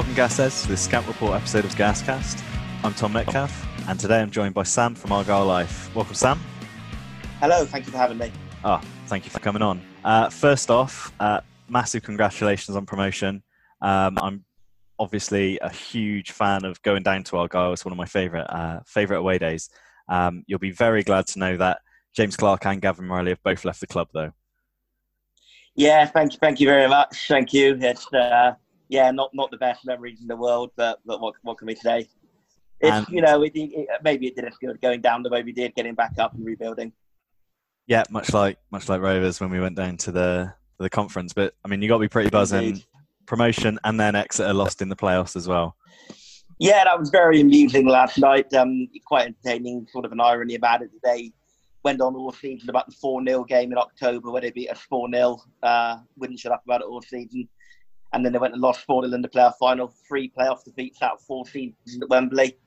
[0.00, 2.42] Welcome, Gasheads, to this Scout Report episode of Gascast.
[2.82, 5.94] I'm Tom Metcalf, and today I'm joined by Sam from Argyle Life.
[5.94, 6.40] Welcome, Sam.
[7.38, 8.32] Hello, thank you for having me.
[8.64, 9.82] Oh, thank you for coming on.
[10.02, 13.42] Uh, first off, uh, massive congratulations on promotion.
[13.82, 14.44] Um, I'm
[14.98, 17.74] obviously a huge fan of going down to Argyle.
[17.74, 19.68] It's one of my favourite uh, favourite away days.
[20.08, 21.82] Um, you'll be very glad to know that
[22.14, 24.32] James Clarke and Gavin Reilly have both left the club, though.
[25.74, 27.28] Yeah, thank you, thank you very much.
[27.28, 27.76] Thank you.
[27.78, 28.54] It's uh,
[28.90, 31.76] yeah, not not the best memories in the world, but but what what can we
[31.76, 32.08] say?
[32.80, 35.52] It's and, you know, it, it, maybe it didn't feel going down the way we
[35.52, 36.92] did, getting back up and rebuilding.
[37.86, 41.32] Yeah, much like much like Rovers when we went down to the the conference.
[41.32, 42.68] But I mean, you got to be pretty buzzing.
[42.68, 42.84] Indeed.
[43.26, 45.76] Promotion and then Exeter lost in the playoffs as well.
[46.58, 48.52] Yeah, that was very amusing last night.
[48.54, 49.86] Um, quite entertaining.
[49.92, 51.32] Sort of an irony about it today
[51.82, 54.80] went on all season about the 4 0 game in October where they beat us
[54.88, 55.38] 4 0.
[55.62, 57.48] Uh, wouldn't shut up about it all season.
[58.12, 59.94] And then they went and lost 4 0 in the playoff final.
[60.08, 62.58] Three playoff defeats out of four seasons at Wembley.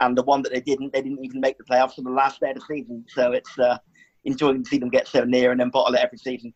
[0.00, 2.40] And the one that they didn't, they didn't even make the playoffs on the last
[2.40, 3.04] day of the season.
[3.08, 3.78] So it's uh,
[4.24, 6.52] enjoying to see them get so near and then bottle it every season.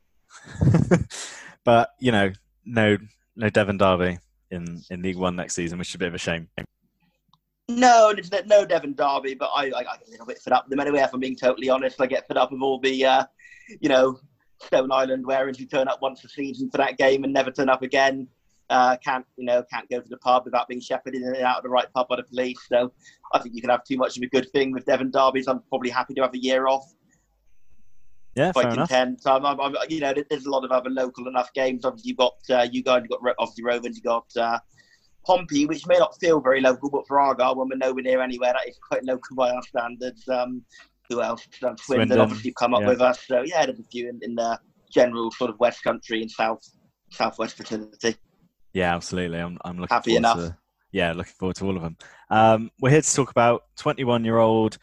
[1.64, 2.32] but, you know,
[2.64, 2.98] no
[3.38, 4.18] no Devon Derby
[4.50, 6.48] in, in League One next season, which is a bit of a shame.
[7.68, 8.14] No,
[8.46, 10.80] no Devon Derby, but I, I, I get a little bit fed up with them
[10.80, 11.00] anyway.
[11.00, 13.24] If I'm being totally honest, I get fed up with all the, uh,
[13.80, 14.18] you know,
[14.60, 17.68] Stone Island wearers you turn up once a season for that game and never turn
[17.68, 18.28] up again.
[18.70, 21.56] Uh, can't you know can't go to the pub without being shepherded in and out
[21.56, 22.58] of the right pub by the police.
[22.68, 22.92] So
[23.32, 25.48] I think you can have too much of a good thing with Devon Derbies.
[25.48, 26.84] I'm probably happy to have a year off.
[28.34, 29.22] Yeah, quite content.
[29.22, 31.84] So I'm, I'm, I'm, you know, there's a lot of other local enough games.
[31.84, 34.58] Obviously, you've got uh, you guys, you've got obviously Rovers, you've got uh,
[35.26, 38.52] Pompey, which may not feel very local, but for Argyle, when we're nowhere near anywhere,
[38.52, 40.28] that is quite local by our standards.
[40.28, 40.62] Um,
[41.08, 41.46] who else?
[41.62, 42.88] Um, Swindon, Swindon, obviously come up yeah.
[42.88, 43.26] with us.
[43.26, 44.58] So yeah, there's a few in, in, the
[44.92, 46.60] general sort of West Country and South
[47.10, 48.16] Southwest vicinity.
[48.72, 49.38] Yeah, absolutely.
[49.38, 50.38] I'm I'm looking happy enough.
[50.38, 50.56] To,
[50.92, 51.96] yeah, looking forward to all of them.
[52.30, 54.78] Um, we're here to talk about 21 year old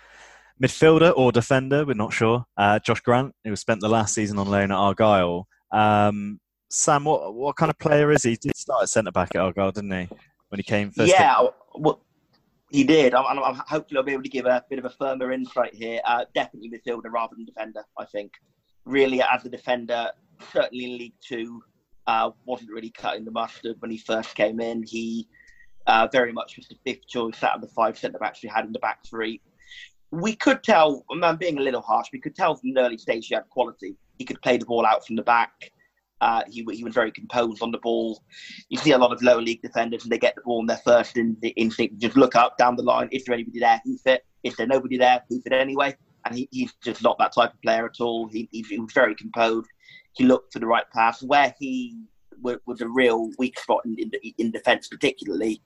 [0.62, 1.86] midfielder or defender.
[1.86, 2.46] We're not sure.
[2.58, 5.48] Uh, Josh Grant, who spent the last season on loan at Argyle.
[5.72, 8.32] Um, Sam, what what kind of player is he?
[8.32, 10.16] He did start at centre back at Argyle, didn't he?
[10.50, 11.12] when he came first?
[11.12, 12.02] Yeah, well,
[12.72, 13.14] he did.
[13.14, 16.02] I'm, I'm, hopefully I'll be able to give a bit of a firmer insight here.
[16.06, 17.84] Uh, definitely midfielder rather than defender.
[17.98, 18.34] I think
[18.86, 20.12] really as a defender,
[20.52, 21.64] certainly in League Two,
[22.08, 24.84] uh, wasn't really cutting the mustard when he first came in.
[24.84, 25.28] He
[25.88, 28.66] uh, very much was the fifth choice out of the five centre backs we had
[28.66, 29.42] in the back three.
[30.12, 33.28] We could tell, I'm being a little harsh, we could tell from the early stage
[33.28, 33.98] he had quality.
[34.18, 35.72] He could play the ball out from the back.
[36.22, 38.24] Uh, he, he was very composed on the ball.
[38.70, 40.78] You see a lot of lower league defenders, and they get the ball in their
[40.78, 43.10] first in, instinct just look up down the line.
[43.12, 43.82] Is there anybody there?
[43.84, 44.26] Who's fit?
[44.44, 45.24] Is there nobody there?
[45.30, 45.96] Who's fit anyway?
[46.26, 48.28] And he, he's just not that type of player at all.
[48.28, 49.68] He, he, he was very composed.
[50.14, 51.22] He looked for the right pass.
[51.22, 52.00] Where he
[52.42, 55.62] was, was a real weak spot in, in, in defence, particularly,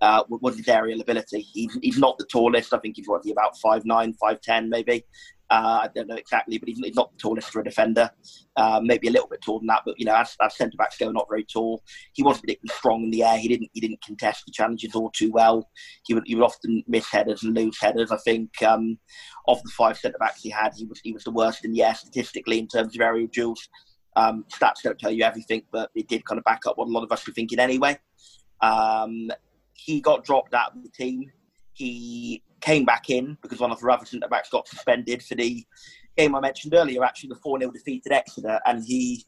[0.00, 0.22] uh,
[0.56, 1.40] his aerial ability.
[1.52, 2.72] He's, not the tallest.
[2.72, 5.04] I think he's what, about five nine, five ten, maybe.
[5.50, 8.10] Uh, I don't know exactly, but he's, he's, not the tallest for a defender.
[8.54, 10.98] Uh, maybe a little bit taller than that, but you know, as, as centre backs
[10.98, 11.82] go, not very tall.
[12.12, 13.38] He wasn't particularly strong in the air.
[13.38, 15.70] He didn't he didn't contest the challenges all too well.
[16.04, 18.12] He would he would often miss headers and lose headers.
[18.12, 18.98] I think um,
[19.46, 21.82] of the five centre backs he had, he was he was the worst in the
[21.82, 23.68] air statistically in terms of aerial duels.
[24.16, 26.90] Um, stats don't tell you everything, but it did kind of back up what a
[26.90, 27.98] lot of us were thinking anyway.
[28.60, 29.30] Um,
[29.78, 31.30] he got dropped out of the team.
[31.72, 35.64] He came back in because one of the other centre backs got suspended for the
[36.16, 38.60] game I mentioned earlier, actually the 4 0 defeat at Exeter.
[38.66, 39.24] And he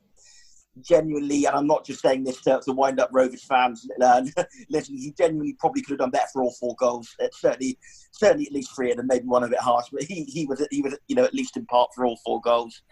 [0.82, 4.22] genuinely, and I'm not just saying this to, to wind up Rovers fans, uh,
[4.68, 7.14] listen, he genuinely probably could have done better for all four goals.
[7.20, 7.78] It's certainly,
[8.12, 10.66] certainly at least three of them, maybe one of it harsh, but he, he was,
[10.70, 12.82] he was, you know, at least in part for all four goals.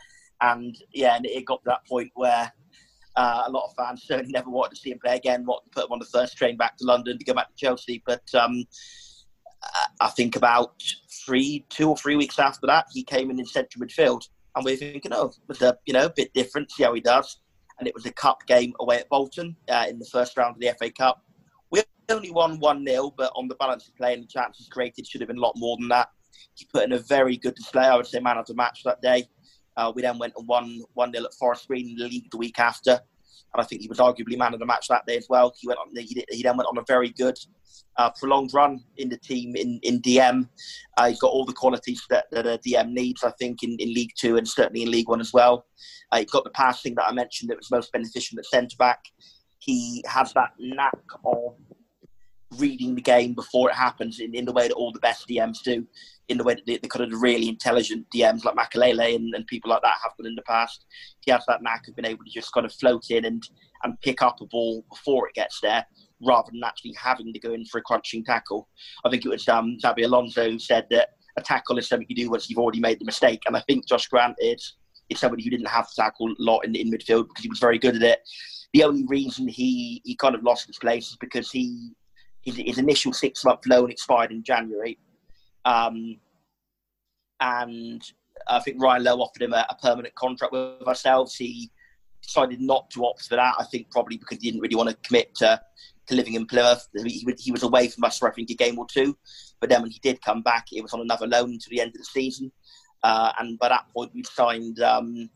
[0.40, 2.52] And yeah, and it got to that point where
[3.18, 5.86] uh, a lot of fans certainly never wanted to see him play again, to put
[5.86, 8.00] him on the first train back to London to go back to Chelsea.
[8.06, 8.64] But um,
[10.00, 10.80] I think about
[11.26, 14.74] three, two or three weeks after that, he came in in central midfield, and we
[14.74, 16.70] are thinking, oh, was a you know a bit different.
[16.70, 17.40] See how he does.
[17.80, 20.60] And it was a cup game away at Bolton uh, in the first round of
[20.60, 21.24] the FA Cup.
[21.70, 25.06] We only won one 0 but on the balance of play and the chances created
[25.06, 26.08] should have been a lot more than that.
[26.54, 27.84] He put in a very good display.
[27.84, 29.28] I would say man of the match that day.
[29.78, 32.36] Uh, we then went and won one 0 at Forest Green in the league the
[32.36, 33.00] week after
[33.54, 35.54] and I think he was arguably man of the match that day as well.
[35.58, 35.88] He went on.
[35.94, 37.38] He, he then went on a very good,
[37.96, 40.48] uh, prolonged run in the team in in DM.
[40.96, 43.94] Uh, he's got all the qualities that, that a DM needs, I think, in, in
[43.94, 45.66] League Two and certainly in League One as well.
[46.12, 49.00] Uh, he's got the passing that I mentioned that was most beneficial at centre back.
[49.58, 51.56] He has that knack of
[52.56, 55.62] reading the game before it happens in, in the way that all the best DMs
[55.62, 55.86] do,
[56.28, 59.46] in the way that the, the kind of really intelligent DMs like Makelele and, and
[59.46, 60.86] people like that have done in the past.
[61.20, 63.42] He has that knack of being able to just kind of float in and,
[63.84, 65.84] and pick up a ball before it gets there.
[66.20, 68.68] rather than actually having to go in for a crunching tackle.
[69.04, 72.16] I think it was um, Xabi Alonso who said that a tackle is something you
[72.16, 73.42] do once you've already made the mistake.
[73.46, 74.74] And I think Josh Grant is,
[75.08, 77.58] is somebody who didn't have to tackle a lot in, in midfield because he was
[77.58, 78.20] very good at it.
[78.74, 81.92] The only reason he, he kind of lost his place is because he
[82.42, 84.98] his, his initial six month loan expired in January.
[85.64, 86.18] Um,
[87.40, 88.02] and
[88.48, 91.34] I think Ryan Lowe offered him a, a, permanent contract with ourselves.
[91.34, 91.70] He
[92.22, 93.54] decided not to opt for that.
[93.58, 95.60] I think probably because he didn't really want to commit to,
[96.06, 96.88] to living in Plymouth.
[97.04, 99.16] He, he was away from us for I think a game or two.
[99.60, 101.90] But then when he did come back, it was on another loan until the end
[101.90, 102.50] of the season.
[103.02, 105.30] Uh, and by that point, we'd signed um,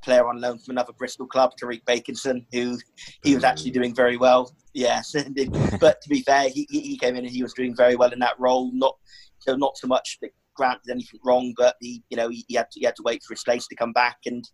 [0.00, 2.78] a player on loan from another Bristol club, Tyreeq Bakinson, who
[3.22, 4.54] he was actually doing very well.
[4.74, 5.14] Yes,
[5.80, 8.18] but to be fair, he, he came in and he was doing very well in
[8.20, 8.70] that role.
[8.72, 8.96] Not
[9.40, 12.54] so not so much that Grant did anything wrong, but he you know he, he
[12.54, 14.44] had to he had to wait for his place to come back and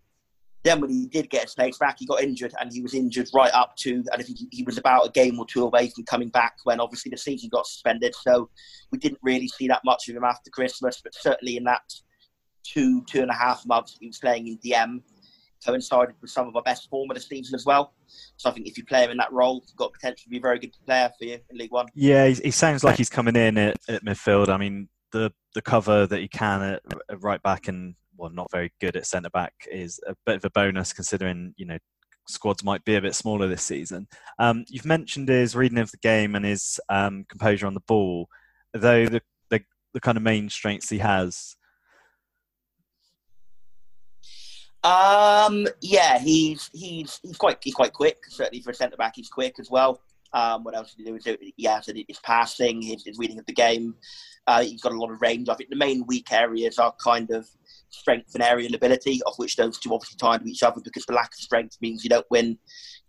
[0.67, 3.29] then when he did get his place back, he got injured, and he was injured
[3.33, 6.05] right up to, and I think he was about a game or two away from
[6.05, 8.15] coming back when obviously the season got suspended.
[8.17, 8.51] So
[8.91, 11.83] we didn't really see that much of him after Christmas, but certainly in that
[12.65, 15.03] two, two and a half months he was playing in DM,
[15.65, 17.93] coincided with some of our best form of the season as well.
[18.37, 20.39] So I think if you play him in that role, he's got potential to be
[20.39, 21.87] a very good player for you in League One.
[21.95, 24.49] Yeah, he, sounds like he's coming in at, at midfield.
[24.49, 28.51] I mean, the the cover that he can at, at right back and well, not
[28.51, 31.79] very good at centre back is a bit of a bonus considering you know
[32.29, 34.09] squads might be a bit smaller this season.
[34.39, 38.29] Um, you've mentioned his reading of the game and his um, composure on the ball,
[38.73, 39.61] though the, the,
[39.95, 41.56] the kind of main strengths he has.
[44.87, 48.19] Um, yeah, he's he's he's quite he's quite quick.
[48.29, 50.01] Certainly for a centre back, he's quick as well.
[50.33, 51.37] Um, what else did he do?
[51.57, 53.95] Yeah, so his passing, his, his reading of the game.
[54.47, 55.49] Uh, he's got a lot of range.
[55.49, 57.49] I think the main weak areas are kind of
[57.89, 61.15] strength and aerial ability, of which those two obviously tie to each other because the
[61.15, 62.57] lack of strength means you don't win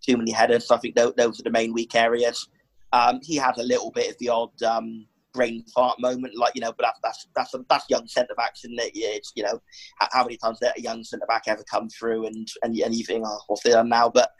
[0.04, 0.66] too many headers.
[0.66, 2.48] So I think those, are the main weak areas.
[2.92, 6.60] Um, he had a little bit of the odd um, brain fart moment, like you
[6.60, 8.92] know, but that's that's that's, that's young centre backs, and it?
[8.94, 9.60] it's you know,
[9.98, 13.04] how many times did a young centre back ever come through and and, and you
[13.04, 14.08] think, oh, done now?
[14.08, 14.30] But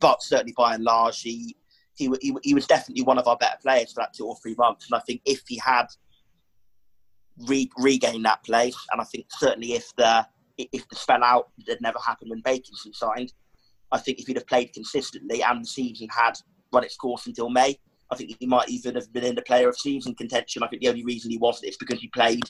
[0.00, 1.56] but certainly by and large, he.
[1.98, 4.54] He, he, he was definitely one of our better players for that two or three
[4.58, 5.86] months, and I think if he had
[7.48, 8.76] re- regain that place.
[8.92, 10.26] And I think certainly if the
[10.58, 13.32] if the spell out had never happened when Bakinson signed,
[13.92, 16.32] I think if he'd have played consistently and the season had
[16.72, 17.78] run its course until May,
[18.10, 20.62] I think he might even have been in the player of season contention.
[20.62, 22.42] I think the only reason he wasn't is because he played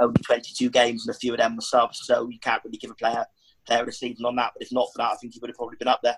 [0.00, 2.90] only 22 games and a few of them were subs, so you can't really give
[2.90, 3.24] a player
[3.66, 4.52] player of the season on that.
[4.54, 6.16] But if not for that, I think he would have probably been up there.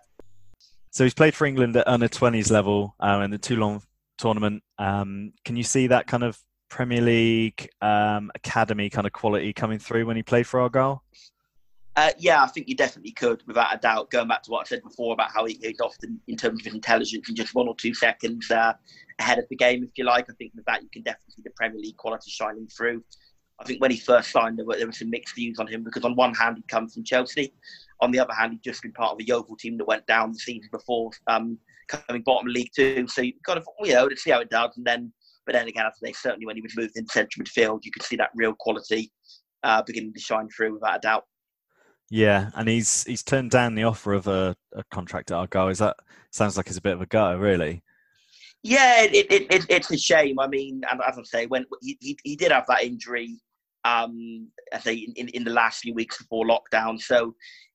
[0.90, 3.80] So he's played for England at under 20s level um, in the Toulon
[4.18, 4.62] tournament.
[4.78, 6.38] Um, can you see that kind of
[6.68, 11.02] Premier League um, academy kind of quality coming through when he played for Argyle?
[11.96, 14.10] Uh, yeah, I think you definitely could, without a doubt.
[14.10, 16.66] Going back to what I said before about how he, he's often, in terms of
[16.66, 18.74] his intelligence, in just one or two seconds uh,
[19.18, 20.28] ahead of the game, if you like.
[20.28, 23.02] I think with that, you can definitely see the Premier League quality shining through.
[23.58, 25.82] I think when he first signed, there were, there were some mixed views on him
[25.82, 27.54] because, on one hand, he comes from Chelsea.
[28.00, 30.32] On the other hand, he'd just been part of a Yeovil team that went down
[30.32, 31.58] the season before, um,
[31.88, 33.08] coming bottom League Two.
[33.08, 34.76] So you kind of, you know, let's see how it does.
[34.76, 35.10] And then
[35.46, 38.02] but then again, I think certainly when he was moved into central midfield, you could
[38.02, 39.12] see that real quality
[39.62, 41.24] uh, beginning to shine through without a doubt.
[42.10, 45.68] Yeah, and he's he's turned down the offer of a, a contract at Argyle.
[45.68, 45.96] Is that
[46.30, 47.82] sounds like it's a bit of a go, really?
[48.62, 50.38] Yeah, it, it, it, it's a shame.
[50.40, 53.38] I mean, as I say, when he, he, did have that injury,
[53.84, 57.34] um, I say in, in the last few weeks before lockdown, so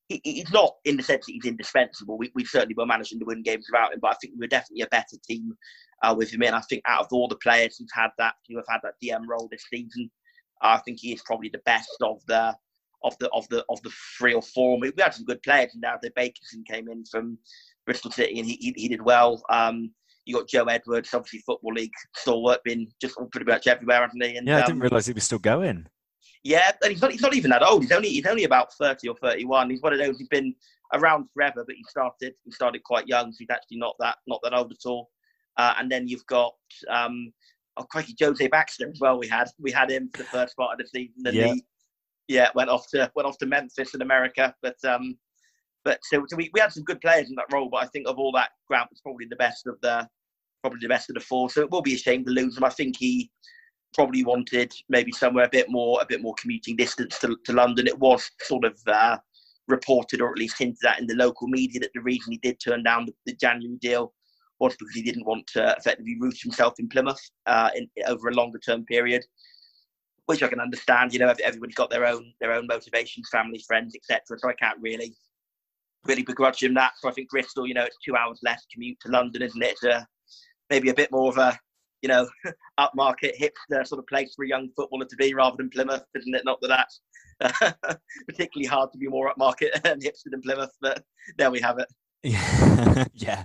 [0.10, 2.18] he, he's not in the sense that he's indispensable.
[2.18, 4.48] We, we certainly were managing to win games without him, but I think we were
[4.48, 5.54] definitely a better team
[6.04, 6.54] uh, with him in.
[6.54, 9.28] I think out of all the players who've had that, who have had that DM
[9.28, 10.12] role this season,
[10.62, 12.54] I think he is probably the best of the
[13.03, 14.79] of the of the of the three or four.
[14.79, 17.38] We had some good players, and now the Bakinson came in from
[17.86, 19.43] Bristol City, and he he, he did well.
[19.50, 19.91] Um,
[20.25, 24.38] you got Joe Edwards, obviously Football League stalwart, been just pretty much everywhere, hasn't he?
[24.38, 25.88] And, yeah, I didn't um, realise he was still going.
[26.43, 27.84] Yeah, and he's not he's not even that old.
[27.84, 29.70] He's only he's only about thirty or thirty one.
[29.70, 30.17] He's one of those.
[30.17, 30.55] He's been
[30.93, 34.39] around forever, but he started he started quite young, so he's actually not that not
[34.43, 35.10] that old at all.
[35.58, 36.53] Uh, and then you've got
[36.89, 37.31] um,
[37.77, 39.20] oh crikey, Jose Baxter as well.
[39.20, 41.53] We had we had him for the first part of the season, and yeah.
[41.53, 41.63] he
[42.32, 44.56] yeah went off to went off to Memphis in America.
[44.62, 45.18] But um,
[45.84, 47.70] but so, so we, we had some good players in that role.
[47.70, 50.08] But I think of all that, Grant was probably the best of the
[50.62, 51.50] probably the best of the four.
[51.50, 52.64] So it will be a shame to lose him.
[52.64, 53.32] I think he
[53.94, 57.88] probably wanted maybe somewhere a bit more a bit more commuting distance to, to London.
[57.88, 59.18] It was sort of uh,
[59.68, 62.60] reported or at least hinted at in the local media that the reason he did
[62.60, 64.14] turn down the, the January deal
[64.60, 68.34] was because he didn't want to effectively root himself in Plymouth uh, in, over a
[68.34, 69.26] longer term period,
[70.32, 71.14] which I can understand.
[71.14, 74.40] You know, everybody's got their own their own motivations, family, friends, etc.
[74.40, 75.14] So I can't really
[76.06, 76.94] really begrudge him that.
[77.00, 79.78] So I think Bristol, you know, it's two hours less commute to London, isn't it?
[79.84, 80.04] A uh,
[80.70, 81.58] maybe a bit more of a
[82.02, 82.28] you know
[82.80, 86.36] upmarket hipster sort of place for a young footballer to be rather than Plymouth, isn't
[86.36, 86.44] it?
[86.46, 86.86] Not that
[87.40, 87.76] that's
[88.28, 91.04] particularly hard to be more upmarket and hipster than Plymouth, but
[91.38, 91.88] there we have it.
[92.24, 93.44] Yeah, yeah,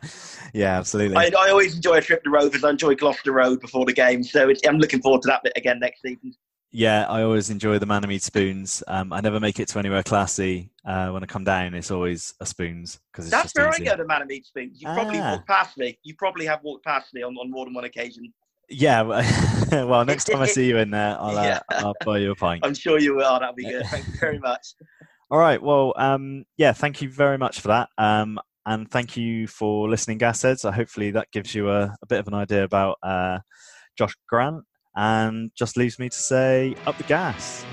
[0.53, 1.17] yeah, absolutely.
[1.17, 2.63] I, I, always enjoy a trip to Rovers.
[2.63, 5.79] I enjoy Gloucester Road before the game, so I'm looking forward to that bit again
[5.81, 6.35] next season.
[6.73, 8.83] Yeah, I always enjoy the Mannermead spoons.
[8.87, 10.71] Um, I never make it to anywhere classy.
[10.85, 13.89] Uh, when I come down, it's always a spoons because that's where easy.
[13.89, 14.81] I go to Mannermead spoons.
[14.81, 15.33] You probably ah.
[15.33, 15.99] walked past me.
[16.03, 18.33] You probably have walked past me on, on more than one occasion.
[18.69, 19.03] Yeah,
[19.71, 21.61] well, next time I see you in there, I'll, uh.
[21.71, 22.65] I'll buy you a pint.
[22.65, 23.39] I'm sure you will.
[23.39, 23.87] That'll be good.
[23.87, 24.75] Thank you very much.
[25.31, 25.63] All right.
[25.63, 27.89] Well, um, yeah, thank you very much for that.
[27.99, 30.61] Um, and thank you for listening, Gasheads.
[30.61, 33.39] So hopefully that gives you a, a bit of an idea about uh,
[33.97, 34.65] Josh Grant.
[34.97, 37.67] And just leaves me to say, up the gas.